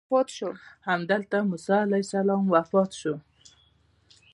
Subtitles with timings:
[0.89, 3.13] همدلته موسی علیه السلام وفات شو.